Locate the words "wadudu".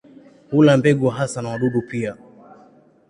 1.49-1.81